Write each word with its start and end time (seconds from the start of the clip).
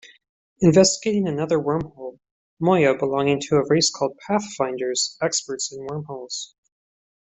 Investigating 0.61 1.27
another 1.27 1.59
wormhole, 1.59 2.17
Moya 2.59 2.97
belonging 2.97 3.39
to 3.41 3.57
a 3.57 3.67
race 3.67 3.91
called 3.95 4.17
Pathfinders, 4.27 5.15
experts 5.21 5.71
in 5.71 5.85
wormholes. 5.85 6.55